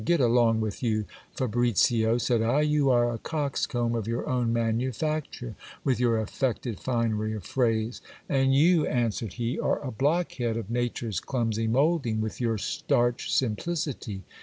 Get 0.03 0.19
along 0.19 0.61
with 0.61 0.81
you, 0.81 1.05
Fabricio, 1.37 2.17
said 2.19 2.41
I, 2.41 2.61
you 2.61 2.89
are 2.89 3.13
a 3.13 3.19
coxcomb 3.19 3.93
of 3.93 4.07
your 4.07 4.27
own 4.27 4.51
manufacture, 4.51 5.53
with 5.83 5.99
your 5.99 6.17
affected 6.17 6.79
finery 6.79 7.35
of 7.35 7.43
phrase. 7.43 8.01
And 8.27 8.55
you, 8.55 8.87
answered 8.87 9.33
he, 9.33 9.59
are 9.59 9.79
a 9.81 9.91
blockhead 9.91 10.57
of 10.57 10.71
nature's 10.71 11.19
clumsy 11.19 11.67
moulding, 11.67 12.19
with 12.19 12.41
your 12.41 12.57
starch 12.57 13.31
simplicity. 13.31 14.23